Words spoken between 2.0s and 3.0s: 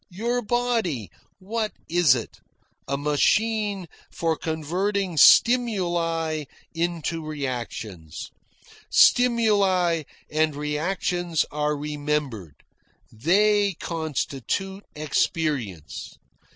it? A